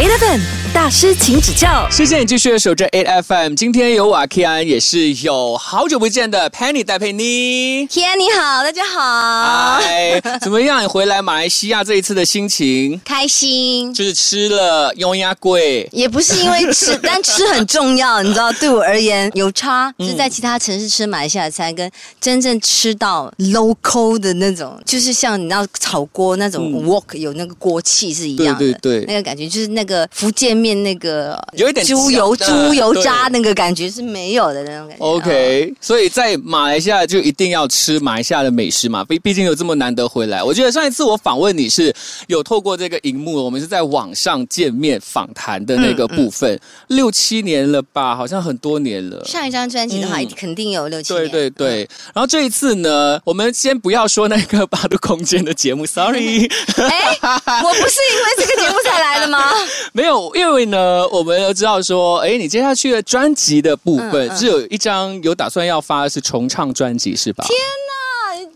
[0.00, 0.59] 8 FM.
[0.72, 1.84] 大师，请指教。
[1.90, 3.54] 谢谢你继续守着 Eight FM。
[3.54, 7.84] 今天有瓦 K 安，也是有好久不见的 Penny 戴佩妮。
[7.86, 10.80] 天你好，大家好，嗨，怎么样？
[10.80, 13.00] 你回来马来西亚这一次的心情？
[13.04, 13.92] 开心。
[13.92, 19.92] 就是吃了雍鸭贵，也不是因为吃， 但吃很重要，你知道，对我而言有差。
[19.98, 21.90] 就是在其他城市吃马来西亚的餐，跟
[22.20, 35.04] 真正吃到 local 的那种，就是像你知道炒锅那种 wok 有那个锅气是一样的，对对对那个感觉就是那个福建面那个有一点猪油猪油渣那个感觉是没有的那种感觉。
[35.04, 40.42] OK，所以在马来西亚就一定要吃马来西亚的美食嘛，毕毕竟有这么难得回来。
[40.42, 41.94] 我觉得上一次我访问你是
[42.26, 49.24] 有透过这个荧幕，我们是在网上见面访谈的那个部分，六七年了吧，好像很多年了。
[49.24, 51.30] 上一张专辑的话，嗯肯定有六七对年。
[51.30, 56.46] 对对，然后这一次呢，我们先不要说那个八度空间的节目，sorry，
[56.76, 57.18] 哎，
[57.62, 59.52] 我不是因为这个节目才来的吗？
[59.92, 67.44] 没有，因为呢，我们都知道说，哎，你接下去的专辑的部分、嗯嗯是有一张有打算要发的是重唱专辑是吧？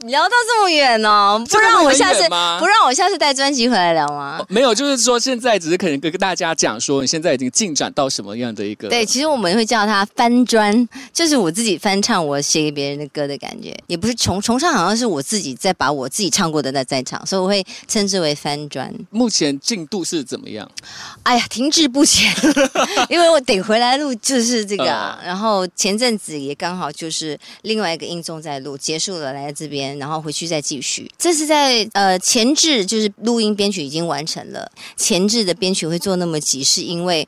[0.06, 4.44] 聊到这么远哦，不让我下次不让我下次带专辑回来聊吗？
[4.48, 8.88] 没有，就是说现在只是可能跟大家讲说，你现在已经进展到什么样的一个？
[8.88, 18.92] 对，其实我们会叫它翻砖，就是我自己翻唱我写给别人的歌的感觉，也不是重重唱，好像是我自己在把我自己唱过的再再唱，所以我会称之为翻砖。
[19.10, 20.70] 目前进度是怎么样？
[21.22, 22.30] 哎呀，停滞不前，
[23.08, 31.10] 因为我得回来录就是这个、啊，嗯然后前阵子也刚好就是另外一个音综在录，结束了来这边，然后回去再继续。
[31.18, 37.26] 这是在呃前置，就是录音编曲已经完成了，前置的编曲会做那么急，是因为。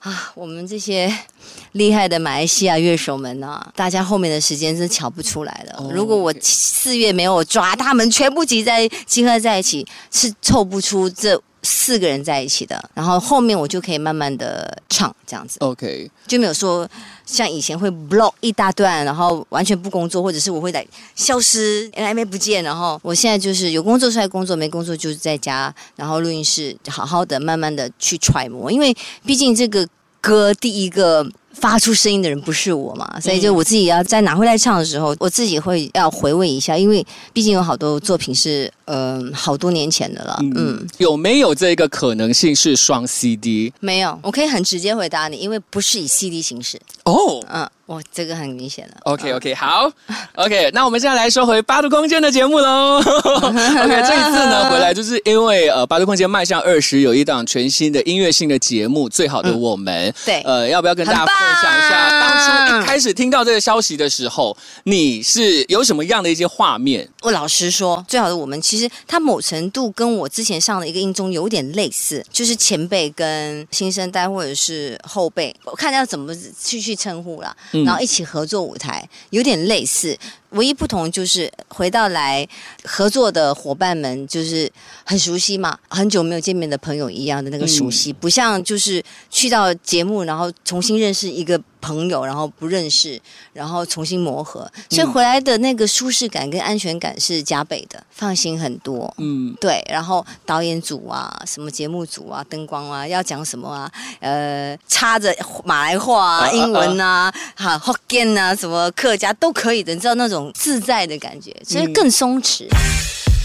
[0.00, 1.14] 啊，我们这些
[1.72, 5.76] 厉害的马来西亚乐手们呢、大家后面的时间是瞧不出来的。
[5.76, 12.90] 哦如果我四月没有抓他们全部集在集合在一起，是凑不出这四个人在一起的。
[12.94, 16.88] 然后后面我就可以慢慢的唱这样子，OK，就没有说
[17.26, 22.62] 像以前会 block 一大段，然后完全不工作，或者是我会在消失，还没不见。
[22.64, 29.86] 然后我现在就是有工作出来工作，没工作就是在家，然后录音室好好的慢慢的去揣摩，因为毕竟这个
[30.20, 31.26] 歌第一个。
[31.52, 43.72] 发出声音的人不是我嘛，所以就我自己要再拿回来唱的时候，我自己会要回味一下，因为毕竟有好多作品是呃好多年前的了，嗯有没有这个可能性是双 CD？
[43.80, 46.80] 没有，我可以很直接回答你，因为不是以 CD 形式。
[47.04, 48.94] 哦、嗯，我这个很明显了。
[49.02, 49.90] OK OK，好
[50.34, 52.98] ，OK，那我们现在来说回八度空间的节目喽。
[53.00, 60.40] OK，这一次呢回来就是因为呃八度空间迈向二十有一档全新的音乐性的节目《最好的我们》对。
[60.42, 67.08] 呃，要不要跟大家分享一下当初一开始听到这个消息的时候，你是有什么样的一些画面？
[67.22, 80.16] 我老实说，最好的我们其实它某程度跟我之前上的一个音中有点类似，就是前辈跟新生代或者是后辈，我看要怎么去去称呼啦，嗯然后一起合作舞台，有点类似。
[80.50, 82.46] 唯一不同就是回到来
[82.84, 84.70] 合作的伙伴们就是
[85.04, 93.20] 很熟悉嘛，很久没有见面的朋友一样的那个熟悉，不像就是去到节目然后重新认识一个朋友，然后不认识，
[93.52, 99.12] 然后重新磨合，所以回来的那个舒适感跟安全感是加倍的，放心很多。
[99.18, 112.66] 嗯，对，然后导演组啊，什么节目组啊，灯光啊，要讲什么啊，呃，插着马来话啊、英文啊、 哈 Hokkien 啊，什么客家都可以的，你知道那种自在的感觉，所以更松弛。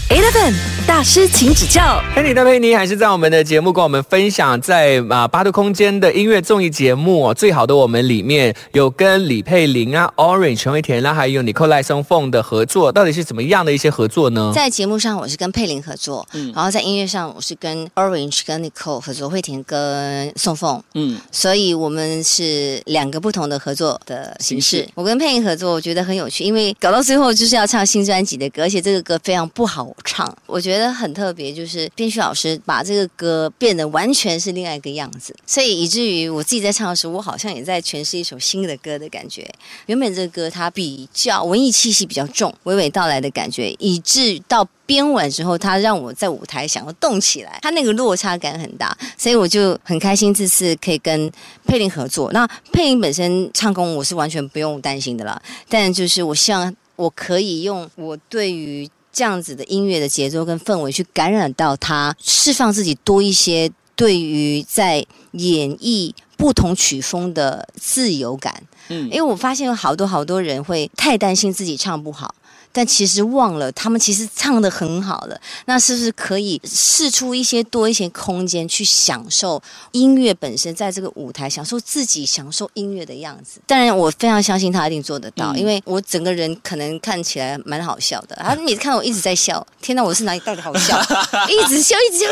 [0.08, 0.54] Eleven
[0.86, 2.00] 大师，请指教。
[2.14, 14.52] 佩妮的佩妮还是在我们的节目跟我们分享，在啊八度空间的音乐综艺节目哦，最好的我们里面有跟李佩玲啊、Orange 陈慧田啦，还有 Nicole 赖松凤的合作，到底是怎么样的一些合作呢？
[14.54, 24.76] 在节目上我是跟佩玲合作，嗯然后在音乐上我是跟 Orange、跟 Nicole 合作，慧田跟宋凤，嗯所以我们是两个不同的合作的形式。
[24.76, 39.48] 形式我跟佩玲合作，我觉得很有趣，因为搞到最后就是要唱新专辑的歌，而且这个歌非常不好唱，我觉得很特别，就是编曲老师把这个歌变得完全是另外一个样子，所以以至于我自己在唱的时候，我好像也在诠释一首新的歌的感觉。
[39.86, 51.30] 原本这个歌它比较文艺气息比较重，娓娓道来的感觉，以致到编完之后，它让我在舞台想要动起来，它那个落差感很大，所以我就很开心这次可以跟
[51.66, 52.30] 佩玲合作。
[52.32, 68.62] 那佩玲本身唱功我是完全不用担心的啦，但就是我希望我可以用我对于这样子的音乐的节奏跟氛围去感染到他，释放自己多一些对于在演绎不同曲风的自由感。
[68.88, 72.34] 嗯因为我发现有好多好多人会太担心自己唱不好。
[72.76, 75.40] 但其实忘了他们其实唱的很好了。
[75.64, 79.62] 那是不是可以试出一些多一些空间去享受
[79.92, 83.58] 音乐本身，在这个舞台享受自己享受音乐的样子？
[83.66, 88.36] 当然，我非常相信他一定做得到，因为我整个人可能看起来蛮好笑的。
[88.36, 91.00] 他每次看到我一直在笑，天哪，我是哪里到底好笑？
[91.48, 92.26] 一直笑，一直笑，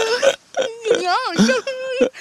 [1.01, 1.53] 你好好笑。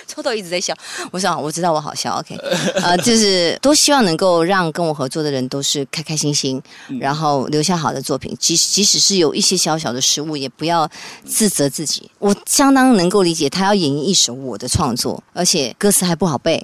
[0.08, 0.74] 臭豆一直在笑，
[1.12, 2.36] 我想我知道我好笑，OK，
[2.76, 6.62] 呃， 就是都希望能够让跟我合作的人都是开开心心，
[7.00, 10.88] 然后留下好的作品，即即使是有一些小小的失误，也不要
[11.26, 12.10] 自责自己。
[12.20, 16.64] 我相当能够理解他要演绎一首我的创作，而且歌词还不好背，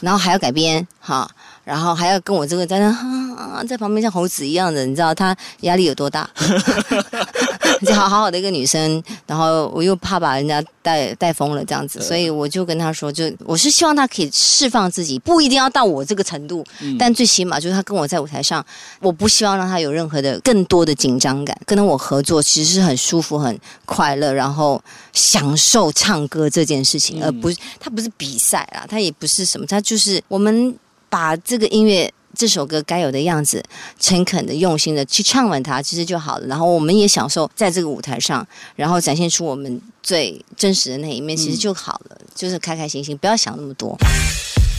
[0.00, 1.28] 然后还要改编哈。
[1.64, 2.86] 然后还要跟我这个在那、
[3.34, 6.30] 啊、在旁边像猴子一样的，你知道他压力有多大？
[7.84, 16.64] 就好好好的一个女生，然后我又怕把人家带带疯了这样子，所以我就跟他说，就我是希望他可以释放自己，不一定要到我这个程度，
[16.98, 18.64] 但最起码就是他跟我在舞台上，
[19.00, 21.56] 我不希望让他有任何的更多的紧张感。
[21.66, 24.80] 跟我合作其实是很舒服、很快乐，然后
[25.12, 30.74] 享受唱歌这件事情，而不是他不是比赛啊，他也不是什么，他就是我们
[31.08, 32.12] 把这个音乐。
[32.36, 33.64] 这首歌该有的样子，
[33.98, 36.46] 诚恳的、用心的去唱完它，其实就好了。
[36.46, 38.46] 然后我们也享受在这个舞台上，
[38.76, 42.18] 然后展现出我们最真实的那一面，其实就好了。
[42.34, 43.96] 就是开开心心，不要想那么多。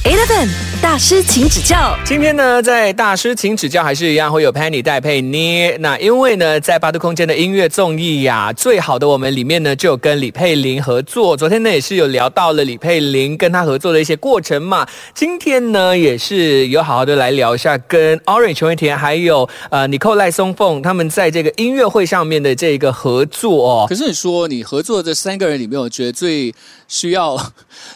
[0.07, 0.48] Eleven
[0.81, 1.94] 大师，请指教。
[2.06, 5.69] 今天呢，在大师请指教还是一样会有 Penny 戴佩妮。
[5.80, 11.36] 那因为呢，在八度空间的音乐综艺呀，最好的我们里面呢，就有跟李佩玲合作。
[11.36, 14.88] 昨天呢，也是有聊到了李佩玲跟她合作的一些过程嘛。
[15.13, 23.86] 今天呢，也是有好好的来聊一下跟 Orange 陈慧田还有呃 Nicole 赖松凤他们在这个音乐会上面的这个合作哦。
[23.89, 26.54] 可是你说你合作的这三个人里面，我觉得最
[26.88, 27.36] 需要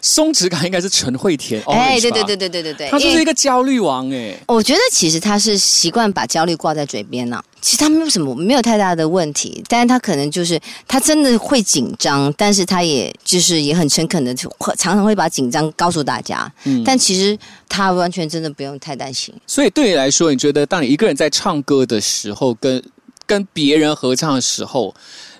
[0.02, 1.62] 松弛感应该是陈慧田。
[1.68, 4.36] 哎，Orange 吧对对对对对对对，他就是一个焦虑王哎。
[4.48, 16.51] 我觉得其实他是习惯把焦虑挂在嘴边呢、其实他没有什么没有太大的问题，但是他可能就是他真的会紧张，但是他也就是也很诚恳的，常常会把紧张告诉大家。
[16.63, 17.38] 嗯但其实
[17.69, 19.33] 他完全真的不用太担心。
[19.45, 22.81] 所以对你来说，你觉得当你一个人在唱歌的时候，跟
[23.25, 24.94] 跟别人合唱的时候，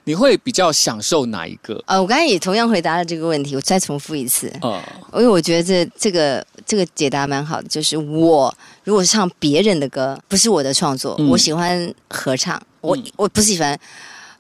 [0.04, 1.82] 你会比较享受哪一个？
[1.88, 4.82] 呃，我刚才也同样回答了这个问题，我再重复一次，呃，
[5.16, 8.54] 因为我觉得这这个这个解答蛮好的，就是我
[8.84, 13.78] 如果是唱别人的歌，不是我的创作，嗯我喜欢合唱，我、嗯我不是喜欢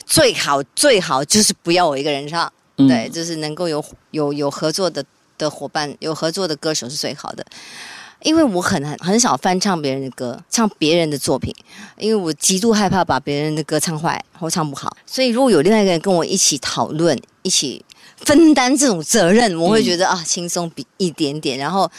[0.05, 5.03] 最好最好就是不要我一个人唱，嗯对，就是能够有有有合作的
[5.37, 7.45] 的伙伴，有合作的歌手是最好的。
[8.23, 11.51] 因为我很很很少翻唱别人的歌，唱别人的作品，
[11.97, 14.95] 因为我极度害怕把别人的歌唱坏或唱不好。
[15.07, 17.83] 所以如果有另外一个人跟我一起讨论，一起
[18.25, 21.57] 分担这种责任，我会觉得、啊轻松比一点点。
[21.57, 21.89] 然后，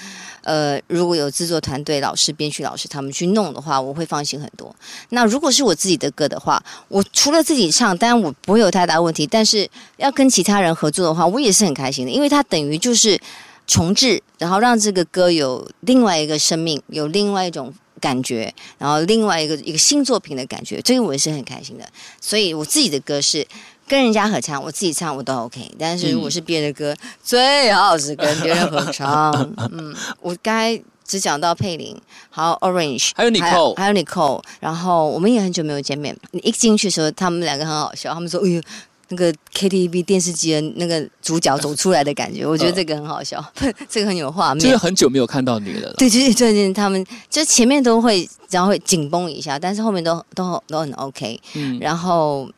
[0.42, 4.74] 呃，如果有制作团队、老师、编曲老师他们去弄的话，我会放心很多。
[5.10, 9.26] 那如果是我自己的歌的话，我除了自己唱，当然我不会有太大问题。
[9.26, 13.20] 但是要跟其他人合作的话，我也是很开心的，因为它等于就是
[13.66, 17.72] 重置，然后让这个歌有另外一个生命，有另外一种。
[18.00, 21.88] 感觉，然后另外一个一个新作品的感觉，这个我也是很开心的。
[22.20, 23.46] 所以我自己的歌是
[23.88, 25.70] 跟人家合唱，我自己唱我都 OK。
[25.78, 29.32] 但是如果是别人的歌，最好是跟别人合唱。
[29.72, 31.96] 嗯，我刚才只讲到佩林，
[32.30, 36.16] 还有 Orange，还有 Nicole 还有 Nicole，然后我们也很久没有见面。
[36.30, 38.62] 你一进去的时候，他们两个很好笑，他们说：“哎呦。”
[39.08, 43.44] 那个 KTV 电视机的那个主角走出来的感觉， 我觉得这个很好笑，
[43.86, 44.64] 这个很有画面。
[44.64, 45.94] 就是很久没有看到你了啦。
[45.98, 52.50] 对，就是最近他们就前面都会，然后会紧绷一下，但是后面都都都很 OK，嗯，然后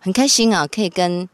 [0.00, 1.28] 很开心啊，可以跟，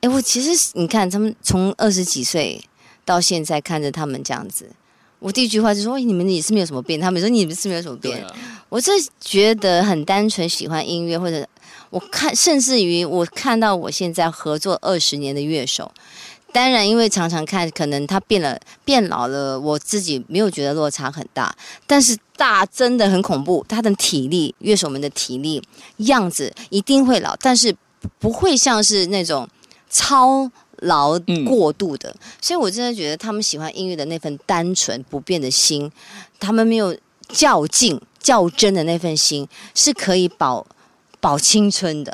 [0.00, 2.60] 哎，我其实你看他们从二十几岁
[3.04, 4.70] 到现在看着他们这样子，
[5.18, 8.34] 我第一句话就说，哎，你们也是没有什么变，他们说你们是没有什么变，啊，
[8.70, 11.46] 我这觉得很单纯，喜欢音乐，或者
[11.90, 15.92] 我看，甚至于我看到我现在合作二十年的乐手，
[16.52, 21.54] 当然因为常常看，可能他变了，变老了，我自己没有觉得落差很大，
[21.86, 25.62] 但是大真的很恐怖，他的体力，乐手们的体力
[25.98, 27.74] 样子一定会老，但是
[28.18, 29.48] 不会像是那种
[29.90, 30.50] 超。
[30.82, 35.90] 劳嗯过度的，所以我真的觉得他们喜欢音乐的那份单纯不变的心，
[36.38, 40.64] 他们没有较劲、较真的那份心，是可以保
[41.18, 42.12] 保青春的。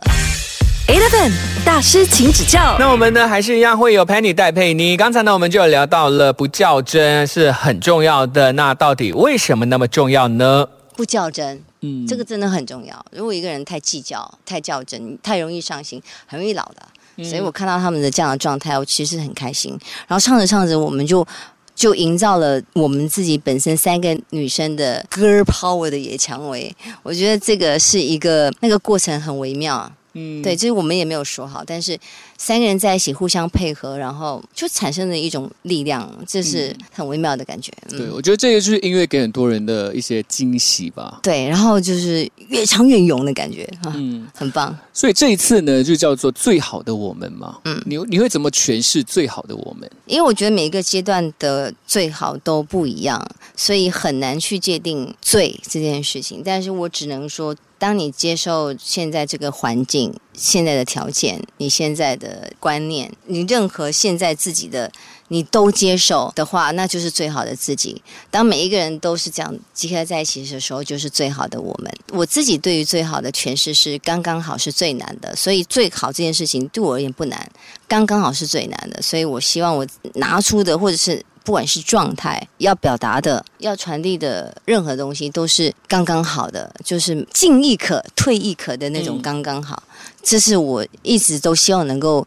[0.87, 1.33] Eleven
[1.65, 2.77] 大师，请指教。
[2.79, 4.99] 那我们呢，还是一样会有 Penny 戴佩妮。
[4.99, 8.53] 刚才呢，我们就有聊到了不较真是很重要的。
[8.53, 10.69] 那到底为什么那么重要呢？
[10.95, 13.03] 不较真，嗯这个真的很重要。
[13.11, 17.25] 如果一个人太计较、太较真，太容易伤心，很容易老的。
[17.25, 19.71] 所以我看到他们的这样的状态，我其实很开心。
[20.07, 21.27] 然后唱着唱着，我们就
[21.75, 26.71] 就营造了我们自己本身三个女生的 girl power 的野蔷薇。
[27.03, 29.91] 我觉得这个是一个那个过程很微妙。
[30.15, 31.99] 嗯，对，这是我们也没有说好，但是
[32.39, 37.73] 三个人在一起互相配合，然后就产生了一种力量，这是很微妙的感觉。
[37.91, 41.21] 嗯对，我觉得这个就是音乐给很多人的一些惊喜吧。
[41.23, 44.77] 对，然后就是越唱越勇的感觉啊，嗯，很棒。
[44.93, 47.59] 所以这一次呢，就叫做最好的我们嘛。
[47.65, 49.91] 嗯嗯，你你会怎么诠释最好的我们？
[50.07, 53.21] 因为我觉得每一个阶段的最好都不一样，
[53.57, 56.43] 所以很难去界定最这件事情。
[56.45, 57.55] 但是我只能说，
[57.85, 64.91] 当你接受现在这个环境、现在的条件、你现在的观念，你任何现在自己的
[65.29, 68.03] 你都接受的话，那就是最好的自己。
[68.31, 71.93] 当每一个人都是这样集合在一起的时候，就是最好的我们。
[72.15, 77.47] 我自己对于最好的诠释是刚刚好是最难的，所以最好这件事情对我而言不难，
[77.87, 79.03] 刚刚好是最难的。
[79.03, 81.23] 所以我希望我拿出的或者是。
[81.45, 89.81] 不管是状态要表达的、要传递的任何东西，都是刚刚好的，就是进亦可、退亦可的那种嗯刚刚好。
[90.23, 92.27] 这是我一直都希望能够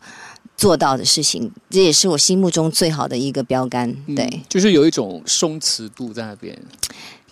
[0.55, 3.89] 做到的事情，这也是我心目中最好的一个标杆。
[4.05, 6.55] 嗯对，就是有一种松弛度在那边。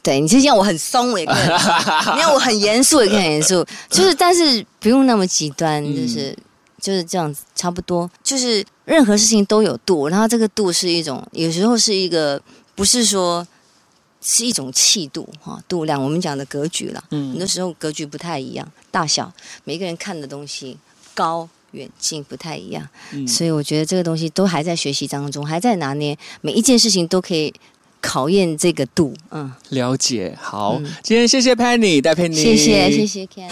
[0.01, 1.45] 对你就像我很松，我也可以
[2.15, 3.65] 你看我很严肃，也可以很严肃。
[3.89, 6.37] 就是，但是不用那么极端，嗯就是、
[6.79, 8.07] 就是这样子，差不多。
[8.23, 12.41] 就是任何事情都有度，然后这个度是一种，有时候是一个，
[12.73, 13.45] 不是说
[14.21, 16.01] 是一种气度哈，度量。
[16.01, 19.31] 我们讲的格局了，嗯，很嗯多时候格局不太一样，大小
[19.63, 20.77] 每个人看的东西
[21.13, 21.49] 高。
[21.71, 27.53] 远近不太一样，嗯所以我觉得这个东西都还在学习当中，还在拿捏，每一件事情都可以
[27.99, 29.13] 考验这个度。
[29.31, 30.37] 嗯，了解。
[30.39, 33.05] 好，嗯今天谢谢 Penny 戴佩妮，谢谢谢。
[33.05, 33.49] 谢 Ken。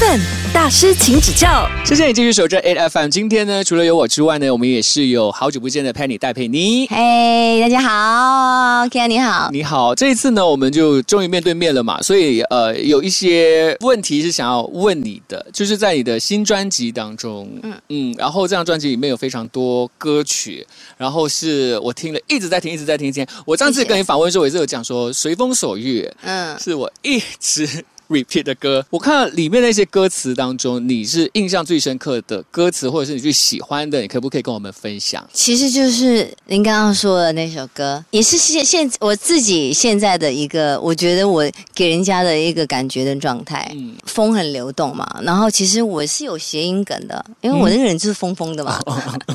[0.00, 0.20] Eleven
[0.54, 1.68] 大师，请指教。
[1.84, 3.08] 谢谢你继续守着 Eight FM。
[3.08, 6.86] 今天呢，除了有我之外呢，我们也是有好久不见的 Penny 戴佩妮。
[6.86, 9.50] 嘿，大家好，Ken 你好。
[9.50, 20.64] 你好，这一次呢，我们就终于面对面了嘛，所以呃，有一些问题是想要问你的，就是在你的新专辑当中，嗯嗯嗯，然后这张专辑里面有非常多歌曲，
[20.96, 23.12] 然后是我听了一直在听，一直在听。
[23.44, 28.84] 我上次跟你访问的时候，也是有讲说《随风所欲》嗯，是我一直 repeat 的歌。
[28.90, 35.26] 我看里面那些歌词当中，你是印象最深刻的歌词，或者是你最喜欢的，你可不可以跟我们分享？
[35.32, 43.70] 其实就是您刚刚说的那首歌，也是现现我自己现在的一个，我觉得我给人家的一个感觉的状态。
[43.74, 48.80] 嗯风很流动嘛，然后其实我是有谐音梗的，因为我那个人就是疯疯的嘛，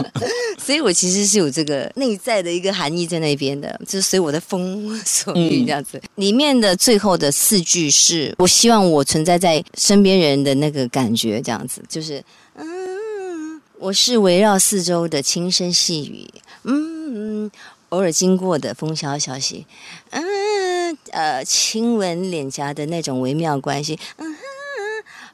[0.58, 6.02] 所以我其实是有这个内在的一个含义在那边的，就是随我的风所欲嗯这样子。
[6.16, 12.24] 里面的最后的四句是我希望我存在在身边人的那个感觉，这样子就是
[12.56, 16.26] 嗯，我是围绕四周的轻声细语，
[16.64, 17.52] 嗯，
[17.90, 19.68] 偶尔经过的风萧萧兮，
[20.12, 24.40] 嗯，呃，亲吻脸颊的那种微妙关系，嗯哼。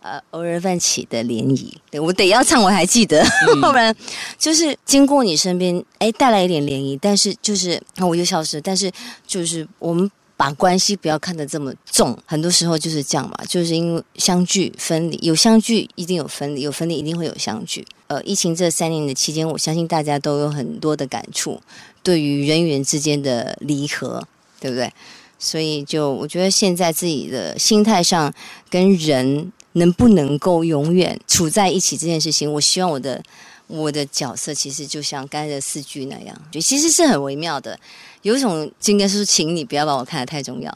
[0.01, 3.93] 呃，偶尔泛起的涟漪，对我得要唱，我还记得，嗯要 不然
[4.37, 8.89] 就是经过你身边，哎，带来一点涟漪，但是就是啊我又消失了，但是
[9.27, 10.09] 就是我们
[10.39, 17.85] 把关系不要看得这么重，很多时候就是这样嘛，就是因为相聚分离，有相聚一定有分离，有分离一定会有相聚。
[18.07, 21.61] 呃，疫情这三年的期间，我相信大家都有很多的感触，
[22.01, 24.25] 对于人与人之间的离合，
[24.61, 24.89] 对不对？
[25.37, 28.33] 所以就我觉得现在自己的心态上
[28.69, 33.21] 跟人能不能够永远处在一起这件事情，我希望我的
[33.69, 37.79] 我的角色其实就像刚才的四句那样，就其实是很微妙的。
[38.23, 40.73] 有一种应该是请你不要把我看得太重要。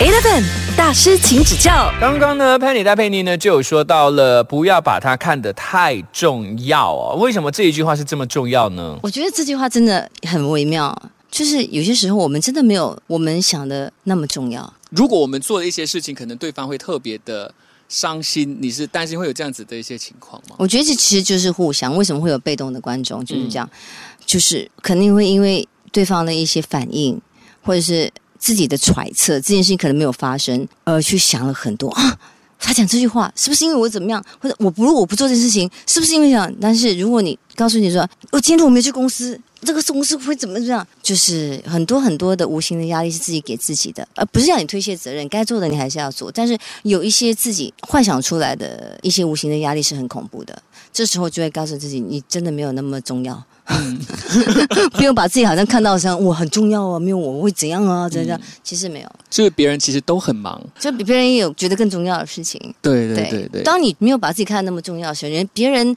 [0.00, 0.42] Eleven
[0.76, 1.92] 大师，请指教。
[2.00, 7.16] 刚刚呢，Penny 戴佩妮呢就有说到了，不要把它看得太重要哦。
[7.16, 8.98] 为什么这一句话是这么重要呢？
[9.02, 10.96] 我觉得这句话真的很微妙，
[11.30, 14.72] 就是有些时候我们真的没有我们想的那么重要。
[14.90, 17.52] 如果我们做了一些事情，可能对方会特别的
[17.88, 20.56] 伤心，你是担心会有这样子的一些情况吗？
[20.58, 21.96] 我觉得这其实就是互相。
[21.96, 23.24] 为什么会有被动的观众？
[23.24, 23.68] 就是这样，
[24.26, 27.20] 就是肯定会因为对方的一些反应，
[27.62, 32.18] 或者是自己的揣测，这件事情可能没有发生，而去想了很多啊。
[32.60, 36.52] 他讲这句话是不是因为我怎么样，或者我不如果不做这件事情，是不是因为这样？
[36.60, 40.86] 但是如果你告诉你说，我今天如果没去公司，这个公司会怎么怎样？
[41.02, 46.30] 就是很多很多的无形的压力是自己给自己的，而不是让你推卸责任，该做的你还是要做。
[46.30, 50.62] 但是有一些自己幻想出来的一些无形的压力是很恐怖的，
[50.92, 53.42] 这时候就会告诉自己，你真的没有那么重要。
[54.92, 58.40] 不用把自己好像看到像我很重要啊，没有我会怎样啊，怎样？
[58.64, 62.58] 其实没有，就是别人其实都很忙，就比别人也有觉得更重要的事情。
[62.80, 63.62] 对对对对。
[63.64, 65.94] 当你没有把自己看得那么重要的时候，人别人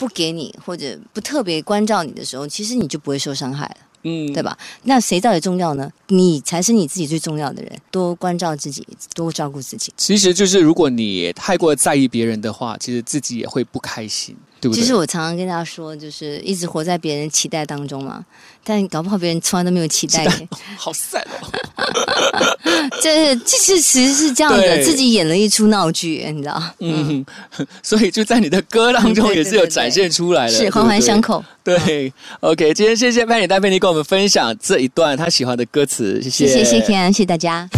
[0.00, 3.76] 不给你或者不特别关照你的时候，其实你就不会受伤害了。
[4.02, 4.42] 嗯对？
[4.42, 4.56] 吧？
[4.84, 5.92] 那谁到底重要呢？
[6.08, 8.82] 你才是你自己最重要的人，多关照自己，
[9.14, 9.92] 多照顾自己。
[9.98, 14.80] 其实就是如果你太过在意别人的话，其实自己也会不开心，对不对？
[14.80, 18.24] 其实我常常跟大家说，就是一直活在别人期待当中嘛，
[18.62, 20.48] 但搞不好别人从来都没有期待你。
[20.76, 21.50] 好 sad 哦。
[23.02, 26.62] 这这是其实是这样的，自己演了一出闹剧，你知道？
[26.78, 27.24] 嗯，
[27.82, 31.38] 所以就在你的歌当中也是有展现出来的，是环环相扣。
[31.38, 31.44] 扣。
[31.62, 37.68] 对，OK，今天谢谢潘妮戴佩妮跟我们分享这一段他喜欢的歌词，谢谢，谢谢谢谢 Ken，谢谢大家。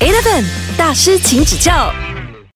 [0.00, 0.44] Eleven
[0.76, 1.92] 大师，请指教。